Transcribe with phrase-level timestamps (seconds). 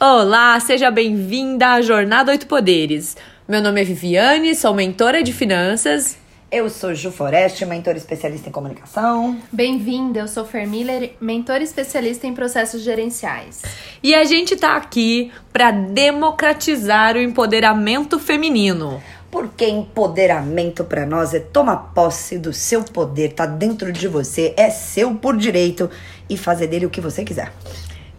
[0.00, 3.16] Olá, seja bem-vinda à Jornada Oito Poderes.
[3.46, 6.18] Meu nome é Viviane, sou mentora de finanças.
[6.50, 9.38] Eu sou Ju Foreste, mentora especialista em comunicação.
[9.52, 13.62] Bem-vinda, eu sou Fer Miller, mentora especialista em processos gerenciais.
[14.02, 19.00] E a gente tá aqui para democratizar o empoderamento feminino.
[19.30, 24.70] Porque empoderamento para nós é tomar posse do seu poder, tá dentro de você, é
[24.70, 25.88] seu por direito
[26.28, 27.52] e fazer dele o que você quiser.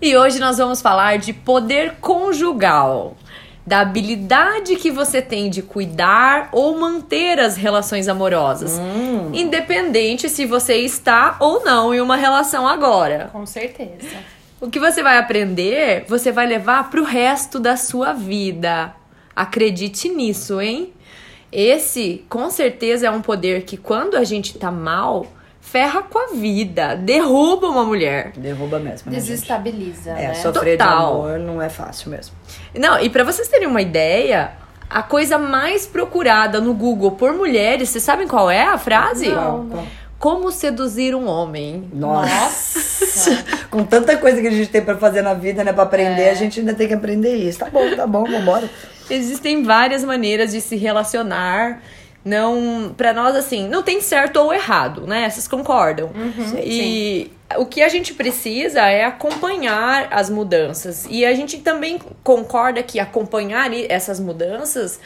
[0.02, 3.16] E hoje nós vamos falar de poder conjugal,
[3.65, 9.32] da habilidade que você tem de cuidar ou manter as relações amorosas, Hum.
[9.34, 13.29] independente se você está ou não em uma relação agora.
[13.32, 14.07] Com certeza.
[14.61, 18.93] O que você vai aprender, você vai levar pro resto da sua vida.
[19.36, 20.93] Acredite nisso, hein?
[21.51, 25.25] Esse, com certeza, é um poder que quando a gente tá mal,
[25.65, 28.32] ferra com a vida, derruba uma mulher.
[28.37, 29.18] Derruba mesmo, né?
[29.18, 30.33] Desestabiliza, É, né?
[30.36, 30.97] sofrer Total.
[30.97, 32.33] de amor não é fácil mesmo.
[32.78, 34.52] Não, e pra vocês terem uma ideia,
[34.89, 39.28] a coisa mais procurada no Google por mulheres, vocês sabem qual é a frase?
[39.30, 39.88] Não, não.
[40.17, 41.90] Como seduzir um homem.
[41.94, 43.44] Nossa!
[43.70, 46.31] Com tanta coisa que a gente tem pra fazer na vida, né, pra aprender, É.
[46.31, 47.59] a gente ainda tem que aprender isso.
[47.59, 48.70] Tá bom, tá bom, vambora.
[49.09, 51.81] Existem várias maneiras de se relacionar.
[52.26, 55.30] Não, para nós assim, não tem certo ou errado, né?
[55.30, 56.09] Vocês concordam?
[56.64, 61.06] e o que a gente precisa é acompanhar as mudanças.
[61.08, 65.00] E a gente também concorda que acompanhar essas mudanças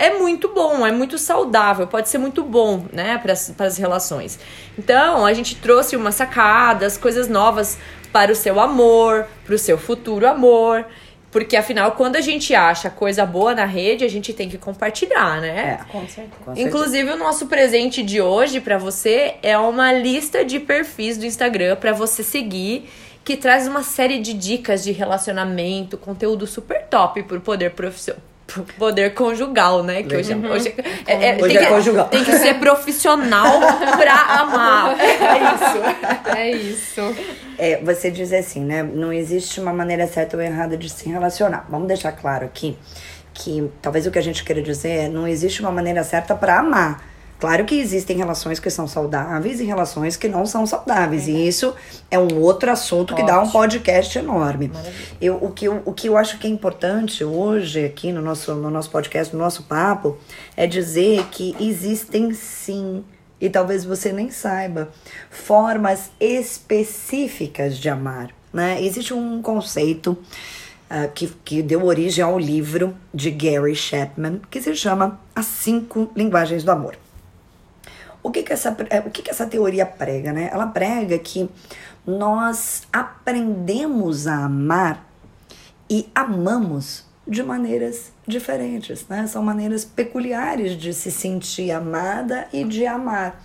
[0.00, 4.38] é muito bom, é muito saudável, pode ser muito bom, né, para as relações.
[4.78, 7.76] Então, a gente trouxe umas sacadas, coisas novas
[8.10, 10.86] para o seu amor, para o seu futuro amor.
[11.30, 15.40] Porque afinal, quando a gente acha coisa boa na rede, a gente tem que compartilhar,
[15.40, 15.78] né?
[15.90, 16.28] Com certeza.
[16.44, 16.68] Com certeza.
[16.68, 21.76] Inclusive, o nosso presente de hoje pra você é uma lista de perfis do Instagram
[21.76, 22.90] pra você seguir,
[23.24, 28.29] que traz uma série de dicas de relacionamento, conteúdo super top pro poder profissional.
[28.78, 30.02] Poder conjugal, né?
[30.02, 30.52] Que hoje, Legal.
[30.52, 30.74] hoje,
[31.06, 32.08] é, é- Hoje tem é que, conjugal.
[32.08, 33.60] Tem que ser profissional
[33.96, 34.96] pra amar.
[34.98, 36.36] É isso.
[36.36, 37.16] É isso.
[37.58, 38.82] É, você diz assim, né?
[38.82, 41.66] Não existe uma maneira certa ou errada de se relacionar.
[41.68, 42.76] Vamos deixar claro aqui
[43.32, 46.58] que talvez o que a gente queira dizer é não existe uma maneira certa para
[46.58, 47.09] amar.
[47.40, 51.26] Claro que existem relações que são saudáveis e relações que não são saudáveis.
[51.26, 51.74] E isso
[52.10, 53.52] é um outro assunto que dá um Ótimo.
[53.52, 54.68] podcast enorme.
[54.68, 54.94] Maravilha.
[55.18, 58.54] Eu, o, que eu, o que eu acho que é importante hoje, aqui no nosso,
[58.54, 60.18] no nosso podcast, no nosso papo,
[60.54, 63.02] é dizer que existem sim,
[63.40, 64.90] e talvez você nem saiba,
[65.30, 68.28] formas específicas de amar.
[68.52, 68.84] Né?
[68.84, 70.18] Existe um conceito
[70.90, 76.12] ah, que, que deu origem ao livro de Gary Chapman, que se chama As Cinco
[76.14, 76.96] Linguagens do Amor.
[78.22, 80.50] O que que essa, eh, o que que essa teoria prega, né?
[80.52, 81.48] Ela prega que
[82.06, 85.06] nós aprendemos a amar
[85.88, 89.24] e amamos de maneiras diferentes, né?
[89.28, 93.40] São maneiras peculiares de se sentir amada e de amar.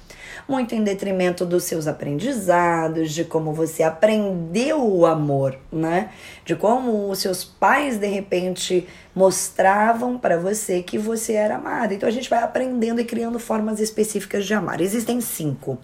[0.49, 6.09] Muito em detrimento dos seus aprendizados, de como você aprendeu o amor, né?
[6.43, 11.93] De como os seus pais de repente mostravam para você que você era amada.
[11.93, 14.81] Então a gente vai aprendendo e criando formas específicas de amar.
[14.81, 15.77] Existem cinco.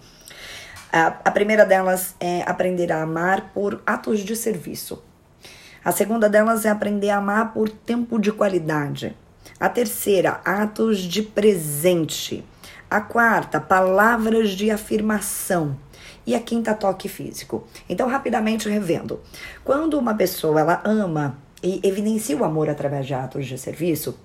[0.92, 5.00] A, a primeira delas é aprender a amar por atos de serviço.
[5.84, 9.16] A segunda delas é aprender a amar por tempo de qualidade.
[9.58, 12.44] A terceira, atos de presente.
[12.88, 15.76] A quarta, palavras de afirmação.
[16.24, 17.66] E a quinta, toque físico.
[17.88, 19.20] Então, rapidamente revendo.
[19.64, 24.16] Quando uma pessoa ela ama e evidencia o amor através de atos de serviço,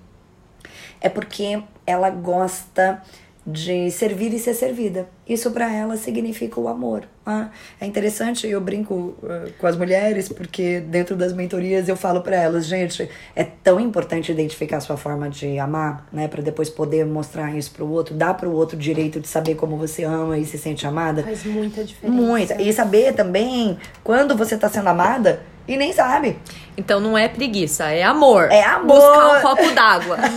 [1.00, 3.02] é porque ela gosta
[3.50, 5.08] de servir e ser servida.
[5.26, 7.04] Isso para ela significa o amor.
[7.24, 7.50] né?
[7.80, 12.36] É interessante, eu brinco eh, com as mulheres, porque dentro das mentorias eu falo para
[12.36, 17.06] elas, gente, é tão importante identificar a sua forma de amar, né, para depois poder
[17.06, 20.44] mostrar isso pro outro, dar pro outro o direito de saber como você ama e
[20.44, 21.22] se sente amada.
[21.22, 22.20] Faz muita diferença.
[22.20, 22.62] Muita.
[22.62, 26.38] E saber também quando você tá sendo amada e nem sabe.
[26.76, 28.50] Então não é preguiça, é amor.
[28.50, 28.96] É amor.
[28.96, 30.16] Buscar um copo d'água.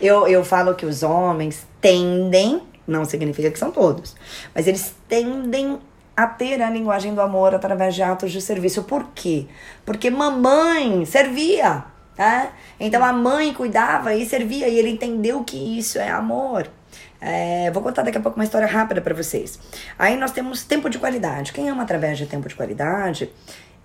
[0.00, 4.14] Eu, eu falo que os homens tendem, não significa que são todos,
[4.54, 5.78] mas eles tendem
[6.16, 8.84] a ter a linguagem do amor através de atos de serviço.
[8.84, 9.46] Por quê?
[9.84, 11.84] Porque mamãe servia,
[12.16, 12.52] tá?
[12.78, 16.68] Então a mãe cuidava e servia, e ele entendeu que isso é amor.
[17.20, 19.58] É, vou contar daqui a pouco uma história rápida para vocês.
[19.98, 21.52] Aí nós temos tempo de qualidade.
[21.52, 23.30] Quem ama através de tempo de qualidade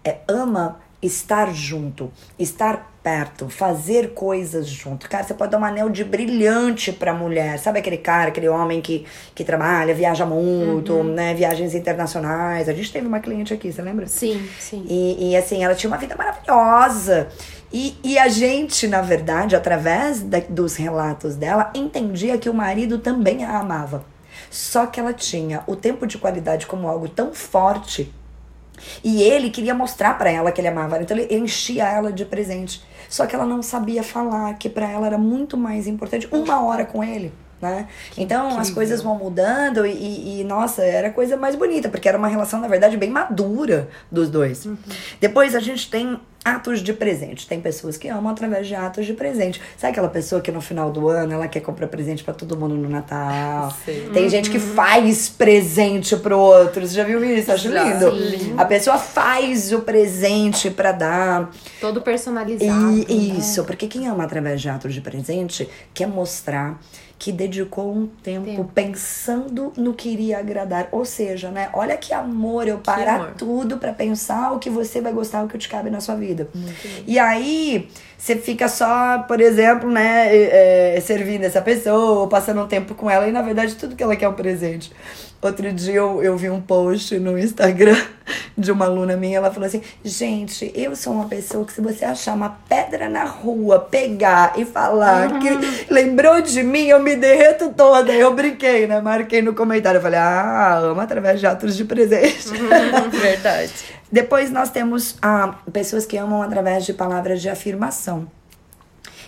[0.03, 5.09] é, ama estar junto, estar perto, fazer coisas junto.
[5.09, 7.59] Cara, você pode dar um anel de brilhante pra mulher.
[7.59, 11.03] Sabe aquele cara, aquele homem que, que trabalha, viaja muito, uhum.
[11.03, 11.33] né?
[11.33, 12.69] Viagens internacionais.
[12.69, 14.07] A gente teve uma cliente aqui, você lembra?
[14.07, 14.85] Sim, sim.
[14.88, 17.27] E, e assim, ela tinha uma vida maravilhosa.
[17.74, 23.00] E, e a gente, na verdade, através da, dos relatos dela, entendia que o marido
[23.00, 24.06] também a amava.
[24.52, 28.14] Só que ela tinha o tempo de qualidade como algo tão forte
[29.04, 32.25] e ele queria mostrar para ela que ele amava ela, então ele enchia ela de
[32.25, 32.84] presente.
[33.10, 36.86] Só que ela não sabia falar que para ela era muito mais importante uma hora
[36.86, 37.31] com ele.
[37.62, 37.88] Né?
[38.18, 38.62] então incrível.
[38.62, 42.28] as coisas vão mudando e, e, nossa, era a coisa mais bonita, porque era uma
[42.28, 44.66] relação, na verdade, bem madura dos dois.
[44.66, 44.76] Uhum.
[45.22, 47.48] Depois a gente tem atos de presente.
[47.48, 49.62] Tem pessoas que amam através de atos de presente.
[49.78, 52.75] Sabe aquela pessoa que no final do ano ela quer comprar presente para todo mundo
[52.75, 53.72] no Natal?
[53.86, 54.10] Sim.
[54.13, 54.30] Tem uhum.
[54.30, 54.74] gente que uhum.
[54.74, 56.86] faz presente pro outro.
[56.86, 57.51] Você já viu isso?
[57.51, 58.12] Acho lindo.
[58.38, 58.56] Sim.
[58.57, 61.51] A pessoa faz o presente para dar.
[61.80, 62.92] Todo personalizado.
[63.10, 63.38] E, né?
[63.40, 66.80] Isso, porque quem ama através de atos de presente quer mostrar
[67.24, 70.90] que dedicou um tempo, tempo, pensando no que iria agradar.
[70.92, 71.70] Ou seja, né?
[71.72, 75.58] Olha que amor eu parar tudo para pensar o que você vai gostar, o que
[75.58, 76.50] te cabe na sua vida.
[77.08, 77.90] E aí
[78.24, 83.28] você fica só, por exemplo, né, é, servindo essa pessoa, passando um tempo com ela,
[83.28, 84.94] e na verdade tudo que ela quer é um presente.
[85.42, 87.98] Outro dia eu, eu vi um post no Instagram
[88.58, 92.06] de uma aluna minha, ela falou assim: Gente, eu sou uma pessoa que se você
[92.06, 95.40] achar uma pedra na rua, pegar e falar uhum.
[95.42, 98.14] que lembrou de mim, eu me derreto toda.
[98.14, 99.02] Eu brinquei, né?
[99.02, 99.98] Marquei no comentário.
[99.98, 102.48] Eu falei: Ah, ama através de atos de presente.
[102.48, 103.74] Uhum, verdade.
[104.13, 108.27] Depois nós temos ah, pessoas que amam através de palavras de afirmação.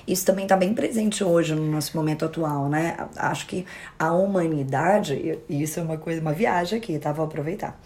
[0.08, 2.96] Isso também está bem presente hoje no nosso momento atual, né?
[3.16, 3.66] Acho que
[3.98, 7.12] a humanidade, e isso é uma coisa, uma viagem aqui, tá?
[7.12, 7.82] Vou aproveitar.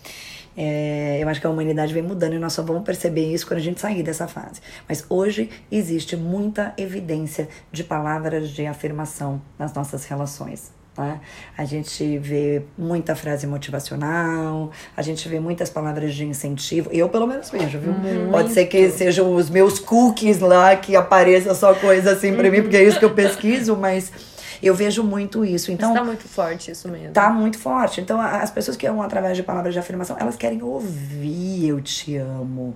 [0.58, 3.60] É, eu acho que a humanidade vem mudando e nós só vamos perceber isso quando
[3.60, 4.60] a gente sair dessa fase.
[4.86, 10.78] Mas hoje existe muita evidência de palavras de afirmação nas nossas relações.
[11.00, 11.22] Né?
[11.58, 16.90] A gente vê muita frase motivacional, a gente vê muitas palavras de incentivo.
[16.92, 17.94] Eu, pelo menos, vejo, viu?
[17.94, 18.32] Muito.
[18.32, 22.62] Pode ser que sejam os meus cookies lá que apareça só coisa assim pra mim,
[22.62, 24.12] porque é isso que eu pesquiso, mas
[24.62, 25.72] eu vejo muito isso.
[25.72, 27.14] Então, Mas tá muito forte isso mesmo.
[27.14, 28.02] Tá muito forte.
[28.02, 32.18] Então, as pessoas que amam através de palavras de afirmação, elas querem ouvir eu te
[32.18, 32.76] amo.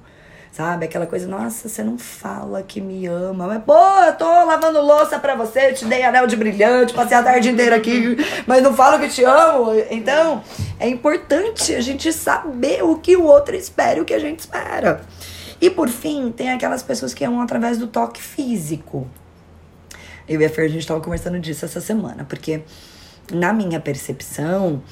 [0.54, 0.86] Sabe?
[0.86, 3.48] Aquela coisa, nossa, você não fala que me ama.
[3.48, 3.74] Mas, pô,
[4.06, 7.76] eu tô lavando louça pra você, te dei anel de brilhante, passei a tarde inteira
[7.76, 8.16] aqui,
[8.46, 9.72] mas não falo que te amo.
[9.90, 10.44] Então,
[10.80, 14.42] é importante a gente saber o que o outro espera e o que a gente
[14.42, 15.02] espera.
[15.60, 19.08] E por fim, tem aquelas pessoas que amam através do toque físico.
[20.30, 22.62] Eu e a Fer, a gente tava conversando disso essa semana, porque
[23.32, 24.84] na minha percepção,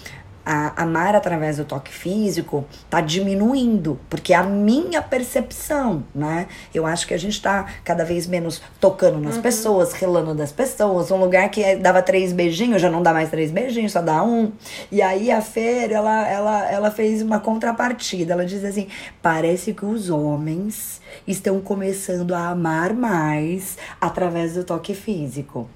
[0.46, 6.48] a amar através do toque físico tá diminuindo, porque é a minha percepção, né?
[6.74, 9.42] Eu acho que a gente tá cada vez menos tocando nas uhum.
[9.42, 11.12] pessoas, relando das pessoas.
[11.12, 14.52] Um lugar que dava três beijinhos, já não dá mais três beijinhos, só dá um.
[14.92, 18.34] E aí a Fer, ela, ela, ela fez uma contrapartida.
[18.34, 18.88] Ela diz assim:
[19.22, 25.70] parece que os homens estão começando a amar mais através do toque físico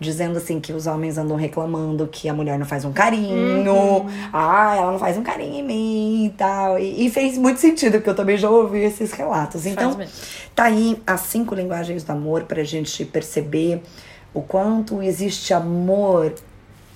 [0.00, 4.06] dizendo assim que os homens andam reclamando que a mulher não faz um carinho, uhum.
[4.32, 6.78] ah, ela não faz um carinho em mim e tal.
[6.78, 9.66] E, e, fez muito sentido, porque eu também já ouvi esses relatos.
[9.66, 9.98] Então,
[10.54, 13.82] tá aí as cinco linguagens do amor pra gente perceber
[14.32, 16.34] o quanto existe amor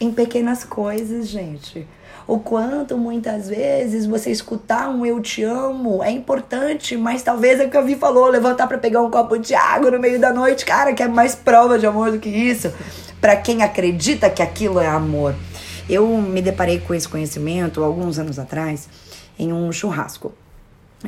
[0.01, 1.87] em pequenas coisas, gente
[2.27, 7.67] o quanto muitas vezes você escutar um eu te amo é importante, mas talvez é
[7.67, 10.33] o que a Vi falou, levantar para pegar um copo de água no meio da
[10.33, 12.73] noite, cara, que é mais prova de amor do que isso,
[13.21, 15.35] para quem acredita que aquilo é amor.
[15.89, 18.89] Eu me deparei com esse conhecimento alguns anos atrás
[19.39, 20.33] em um churrasco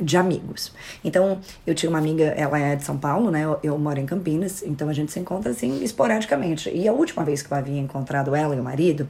[0.00, 0.72] de amigos.
[1.04, 3.44] Então, eu tinha uma amiga, ela é de São Paulo, né?
[3.44, 6.70] Eu, eu, moro em Campinas, então a gente se encontra assim esporadicamente.
[6.70, 9.08] E a última vez que eu havia encontrado ela e o marido,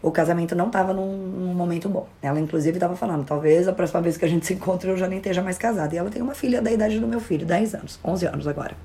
[0.00, 2.08] o casamento não tava num, num momento bom.
[2.20, 5.06] Ela, inclusive, tava falando: talvez a próxima vez que a gente se encontre eu já
[5.06, 5.94] nem esteja mais casada.
[5.94, 8.76] E ela tem uma filha da idade do meu filho, 10 anos, 11 anos agora.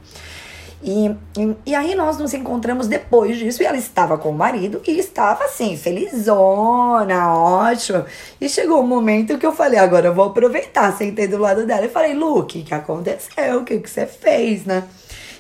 [0.82, 4.80] E, e, e, aí nós nos encontramos depois disso e ela estava com o marido
[4.88, 8.06] e estava assim, felizona, ótima.
[8.40, 11.86] E chegou um momento que eu falei, agora eu vou aproveitar, sentei do lado dela
[11.86, 13.60] e falei, Lu, o que, que aconteceu?
[13.60, 14.84] O que, que você fez, né?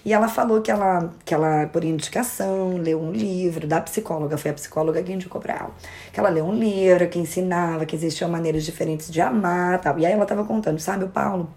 [0.03, 4.51] E ela falou que ela, que ela, por indicação, leu um livro da psicóloga, foi
[4.51, 5.71] a psicóloga que indicou pra ela.
[6.13, 9.99] Que ela leu um livro que ensinava que existiam maneiras diferentes de amar tal.
[9.99, 11.49] E aí ela tava contando, sabe, o Paulo?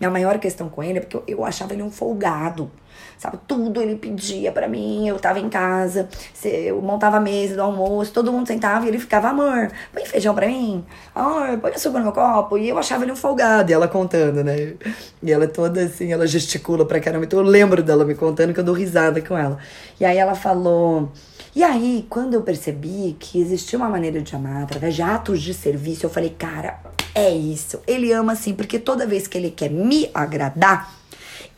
[0.00, 2.70] Minha maior questão com ele é porque eu, eu achava ele um folgado.
[3.16, 6.08] Sabe, tudo ele pedia para mim, eu tava em casa,
[6.44, 10.34] eu montava a mesa do almoço, todo mundo sentava e ele ficava, amor, põe feijão
[10.34, 10.84] pra mim,
[11.14, 14.44] amor, põe açúcar no meu copo, e eu achava ele um folgado, e ela contando,
[14.44, 14.74] né,
[15.20, 18.60] e ela toda assim, ela gesticula pra caramba, então eu lembro dela me contando que
[18.60, 19.58] eu dou risada com ela,
[20.00, 21.10] e aí ela falou,
[21.56, 25.52] e aí, quando eu percebi que existia uma maneira de amar através de atos de
[25.52, 26.78] serviço, eu falei, cara,
[27.18, 27.80] é isso.
[27.86, 30.97] Ele ama assim, porque toda vez que ele quer me agradar,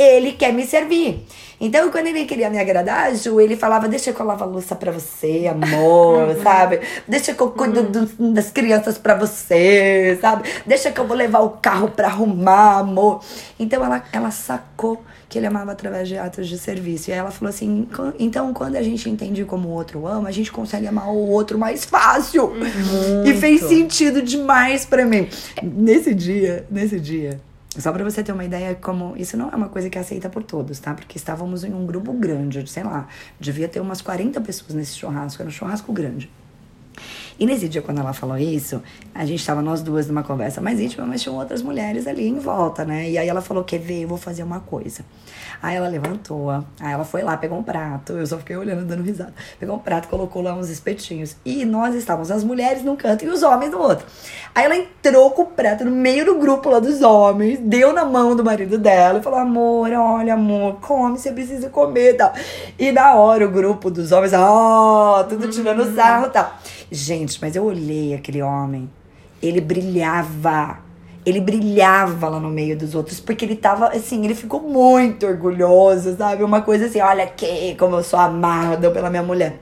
[0.03, 1.25] ele quer me servir.
[1.61, 4.75] Então, quando ele queria me agradar, Ju, ele falava: Deixa que eu lavo a louça
[4.75, 6.81] pra você, amor, sabe?
[7.07, 10.49] Deixa que eu cuido do, das crianças pra você, sabe?
[10.65, 13.23] Deixa que eu vou levar o carro pra arrumar, amor.
[13.59, 17.11] Então, ela, ela sacou que ele amava através de atos de serviço.
[17.11, 17.87] E aí ela falou assim:
[18.19, 21.59] então, quando a gente entende como o outro ama, a gente consegue amar o outro
[21.59, 22.49] mais fácil.
[22.49, 23.29] Muito.
[23.29, 25.29] E fez sentido demais para mim.
[25.63, 27.39] Nesse dia, nesse dia,
[27.81, 30.29] só para você ter uma ideia, como isso não é uma coisa que é aceita
[30.29, 30.95] por todos, tá?
[30.95, 33.09] Porque estávamos em um grupo grande, sei lá,
[33.39, 36.31] devia ter umas 40 pessoas nesse churrasco, era um churrasco grande.
[37.41, 38.83] E nesse dia, quando ela falou isso,
[39.15, 42.39] a gente estava nós duas numa conversa mais íntima, mas tinham outras mulheres ali em
[42.39, 43.09] volta, né?
[43.09, 44.03] E aí ela falou: Quer ver?
[44.03, 45.03] Eu vou fazer uma coisa.
[45.63, 49.03] Aí ela levantou, aí ela foi lá, pegou um prato, eu só fiquei olhando, dando
[49.03, 49.35] risada.
[49.59, 51.37] Pegou um prato, colocou lá uns espetinhos.
[51.45, 54.07] E nós estávamos, as mulheres num canto e os homens no outro.
[54.55, 58.05] Aí ela entrou com o prato no meio do grupo lá dos homens, deu na
[58.05, 62.33] mão do marido dela e falou: amor, olha, amor, come, você precisa comer e tal.
[62.79, 66.59] E na hora o grupo dos homens, ó, oh, tudo tirando sarro e tal.
[66.91, 68.91] Gente, mas eu olhei aquele homem,
[69.43, 70.79] ele brilhava
[71.25, 76.17] ele brilhava lá no meio dos outros, porque ele tava, assim, ele ficou muito orgulhoso,
[76.17, 76.43] sabe?
[76.43, 79.61] Uma coisa assim, olha que, como eu sou amada pela minha mulher.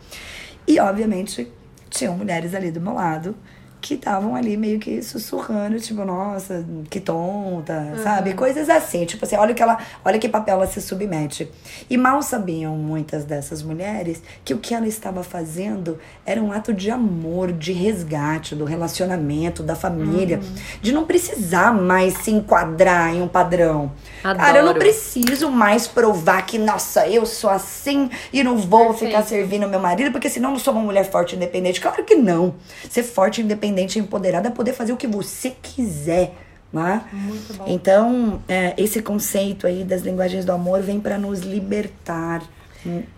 [0.67, 1.51] E, obviamente,
[1.91, 3.35] tinham mulheres ali do meu lado
[3.81, 8.03] que estavam ali meio que sussurrando, tipo, nossa, que tonta, uhum.
[8.03, 8.35] sabe?
[8.35, 11.49] Coisas assim, tipo assim, olha que ela, olha que papel ela se submete.
[11.89, 16.73] E mal sabiam muitas dessas mulheres que o que ela estava fazendo era um ato
[16.73, 20.55] de amor, de resgate do relacionamento, da família, uhum.
[20.83, 23.93] de não precisar mais se enquadrar em um padrão.
[24.25, 24.39] Adoro.
[24.39, 29.11] Cara, eu não preciso mais provar que, nossa, eu sou assim e não vou Perfeito.
[29.11, 31.81] ficar servindo meu marido, porque senão eu não sou uma mulher forte e independente.
[31.81, 32.55] Claro que não.
[32.91, 36.35] Ser forte e independente e empoderada poder fazer o que você quiser.
[36.73, 37.03] Né?
[37.13, 37.65] Muito bom.
[37.67, 42.43] Então, é, esse conceito aí das linguagens do amor vem para nos libertar,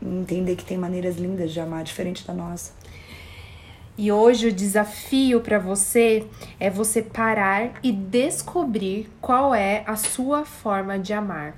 [0.01, 2.73] entender que tem maneiras lindas de amar, diferente da nossa.
[3.99, 6.25] E hoje o desafio para você
[6.59, 11.55] é você parar e descobrir qual é a sua forma de amar.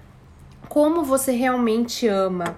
[0.69, 2.57] Como você realmente ama.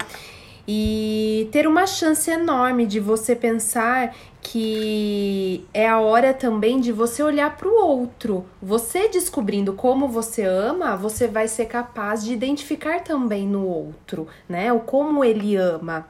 [0.66, 7.22] E ter uma chance enorme de você pensar que é a hora também de você
[7.22, 8.46] olhar para o outro.
[8.62, 14.72] Você descobrindo como você ama, você vai ser capaz de identificar também no outro, né?
[14.72, 16.06] O como ele ama.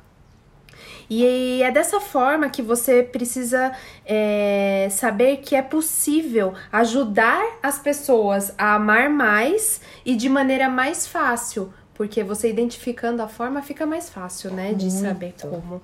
[1.08, 3.72] E é dessa forma que você precisa
[4.06, 11.06] é, saber que é possível ajudar as pessoas a amar mais e de maneira mais
[11.06, 11.72] fácil.
[11.94, 14.74] Porque você identificando a forma fica mais fácil, né?
[14.74, 15.00] De Muito.
[15.00, 15.80] saber como.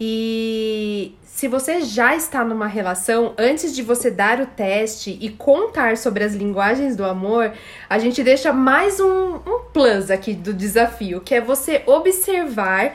[0.00, 5.96] E se você já está numa relação, antes de você dar o teste e contar
[5.96, 7.52] sobre as linguagens do amor,
[7.88, 12.94] a gente deixa mais um, um plus aqui do desafio, que é você observar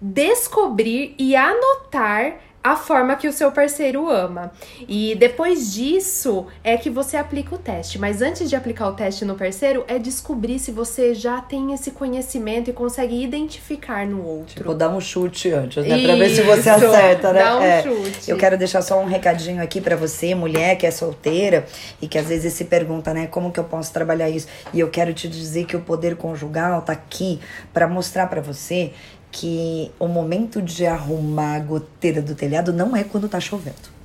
[0.00, 4.52] descobrir e anotar a forma que o seu parceiro ama.
[4.88, 7.98] E depois disso é que você aplica o teste.
[7.98, 11.92] Mas antes de aplicar o teste no parceiro, é descobrir se você já tem esse
[11.92, 14.56] conhecimento e consegue identificar no outro.
[14.56, 15.96] Tipo, dar um chute antes, né?
[15.96, 17.42] Isso, pra ver se você acerta, né?
[17.42, 17.82] Dá um é.
[17.82, 18.30] chute.
[18.30, 21.64] Eu quero deixar só um recadinho aqui para você, mulher que é solteira
[22.02, 24.48] e que às vezes se pergunta, né, como que eu posso trabalhar isso?
[24.72, 27.40] E eu quero te dizer que o poder conjugal tá aqui
[27.72, 28.92] para mostrar para você
[29.30, 33.98] que o momento de arrumar a goteira do telhado não é quando tá chovendo.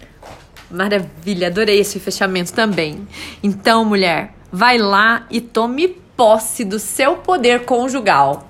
[0.69, 3.07] Maravilha, adorei esse fechamento também.
[3.41, 8.47] Então, mulher, vai lá e tome posse do seu poder conjugal.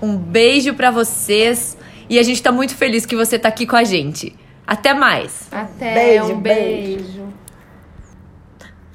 [0.00, 1.76] Um beijo para vocês
[2.08, 4.34] e a gente tá muito feliz que você tá aqui com a gente.
[4.66, 5.48] Até mais.
[5.50, 7.04] Até, beijo, um beijo.
[7.04, 7.17] beijo.